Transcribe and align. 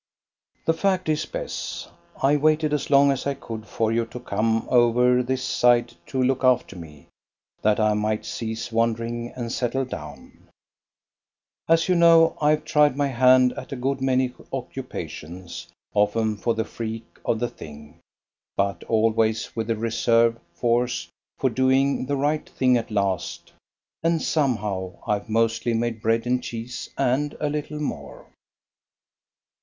The 0.65 0.73
fact 0.73 1.09
is, 1.09 1.27
Bess, 1.27 1.87
I 2.23 2.35
waited 2.35 2.73
as 2.73 2.89
long 2.89 3.11
as 3.11 3.27
I 3.27 3.35
could 3.35 3.67
for 3.67 3.91
you 3.91 4.07
to 4.07 4.19
come 4.19 4.65
over 4.67 5.21
this 5.21 5.43
side 5.43 5.93
to 6.07 6.23
look 6.23 6.43
after 6.43 6.75
me, 6.75 7.05
that 7.61 7.79
I 7.79 7.93
might 7.93 8.25
cease 8.25 8.71
wandering 8.71 9.31
and 9.35 9.51
settle 9.51 9.85
down. 9.85 10.49
As 11.69 11.87
you 11.87 11.93
know, 11.93 12.35
I've 12.41 12.65
tried 12.65 12.97
my 12.97 13.09
hand 13.09 13.53
at 13.53 13.71
a 13.73 13.75
good 13.75 14.01
many 14.01 14.33
occupations, 14.51 15.67
often 15.93 16.35
for 16.35 16.55
the 16.55 16.65
freak 16.65 17.05
of 17.23 17.37
the 17.39 17.47
thing, 17.49 17.99
but 18.57 18.83
always 18.85 19.55
with 19.55 19.69
a 19.69 19.75
reserve 19.75 20.39
force 20.55 21.09
for 21.37 21.51
doing 21.51 22.07
the 22.07 22.15
right 22.17 22.49
thing 22.49 22.75
at 22.75 22.89
last, 22.89 23.53
and 24.01 24.19
somehow 24.19 24.93
I've 25.05 25.29
mostly 25.29 25.75
made 25.75 26.01
bread 26.01 26.25
and 26.25 26.41
cheese 26.43 26.89
and 26.97 27.37
a 27.39 27.49
little 27.51 27.79
more. 27.79 28.25